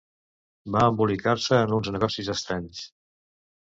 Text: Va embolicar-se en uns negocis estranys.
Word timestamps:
Va 0.75 0.81
embolicar-se 0.93 1.61
en 1.69 1.79
uns 1.81 1.95
negocis 1.99 2.35
estranys. 2.39 2.85